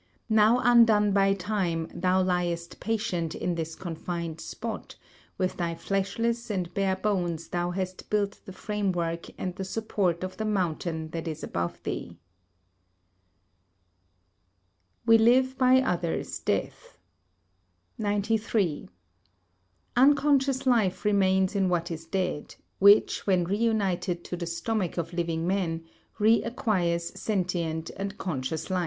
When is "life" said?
20.65-21.05, 28.71-28.79